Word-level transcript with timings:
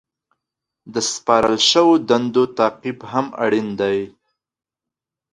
د 0.93 0.95
سپارل 1.11 1.57
شوو 1.69 1.93
دندو 2.09 2.43
تعقیب 2.57 2.97
هم 3.11 3.25
اړین 3.43 3.67
دی. 3.79 3.97